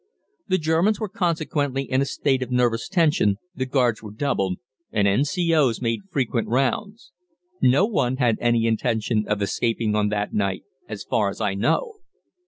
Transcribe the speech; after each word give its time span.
The 0.47 0.57
Germans 0.57 0.99
were 0.99 1.07
consequently 1.07 1.83
in 1.83 2.01
a 2.01 2.05
state 2.05 2.41
of 2.41 2.49
nervous 2.49 2.89
tension, 2.89 3.37
the 3.53 3.67
guards 3.67 4.01
were 4.01 4.09
doubled, 4.11 4.57
and 4.91 5.07
N.C.O.'s 5.07 5.79
made 5.79 5.99
frequent 6.09 6.47
rounds. 6.47 7.11
No 7.61 7.85
one 7.85 8.17
had 8.17 8.39
any 8.41 8.65
intention 8.65 9.25
of 9.27 9.43
escaping 9.43 9.93
on 9.93 10.09
that 10.09 10.33
night 10.33 10.63
as 10.89 11.03
far 11.03 11.29
as 11.29 11.39
I 11.39 11.53
know. 11.53 11.99